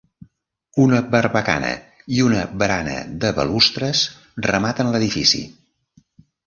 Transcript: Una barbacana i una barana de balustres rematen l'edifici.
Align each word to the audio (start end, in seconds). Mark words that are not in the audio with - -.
Una 0.85 1.01
barbacana 1.15 1.69
i 2.17 2.25
una 2.29 2.41
barana 2.63 2.97
de 3.25 3.33
balustres 3.43 4.03
rematen 4.51 4.93
l'edifici. 4.97 5.49